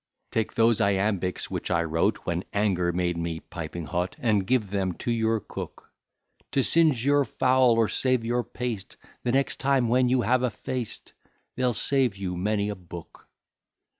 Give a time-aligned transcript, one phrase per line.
[0.31, 4.93] Take those iambics which I wrote, When anger made me piping hot, And give them
[4.93, 5.91] to your cook,
[6.53, 10.49] To singe your fowl, or save your paste The next time when you have a
[10.49, 11.13] feast;
[11.55, 13.27] They'll save you many a book.